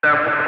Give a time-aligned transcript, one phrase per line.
[0.00, 0.47] Tempo.